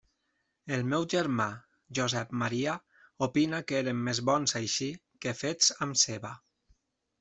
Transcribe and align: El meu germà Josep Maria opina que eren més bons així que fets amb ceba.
El 0.77 0.85
meu 0.93 1.03
germà 1.13 1.47
Josep 1.99 2.33
Maria 2.45 2.75
opina 3.29 3.63
que 3.71 3.81
eren 3.85 4.03
més 4.11 4.25
bons 4.33 4.59
així 4.65 4.93
que 5.25 5.39
fets 5.47 5.75
amb 5.89 6.05
ceba. 6.09 6.39